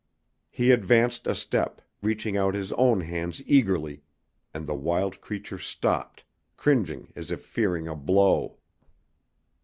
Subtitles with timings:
[0.49, 4.01] He advanced a step, reaching out his own hands eagerly,
[4.51, 6.23] and the wild creature stopped,
[6.57, 8.57] cringing as if fearing a blow.